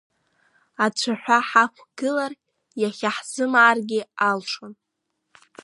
[0.85, 2.33] Ацәаҳәа ҳақәгылар,
[2.81, 4.73] иахьа ҳзымааргьы алшон.